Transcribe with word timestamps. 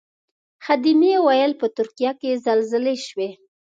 خدمې 0.65 1.13
ویل 1.25 1.51
په 1.61 1.67
ترکیه 1.77 2.11
کې 2.19 2.31
زلزلې 2.45 2.95
شوې. 3.07 3.29